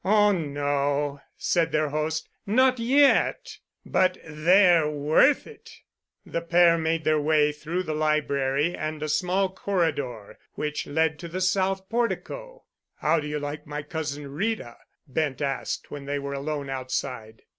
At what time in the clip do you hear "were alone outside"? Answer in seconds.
16.17-17.43